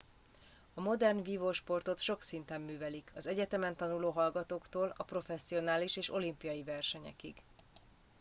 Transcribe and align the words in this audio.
a 0.73 0.81
modern 0.81 1.23
vívósportot 1.23 1.99
sok 1.99 2.21
szinten 2.21 2.61
művelik 2.61 3.11
az 3.15 3.27
egyetemen 3.27 3.75
tanuló 3.75 4.09
hallgatóktól 4.09 4.93
a 4.97 5.03
professzionális 5.03 5.95
és 5.97 6.11
olimpiai 6.13 6.63
versenyekig 6.63 7.35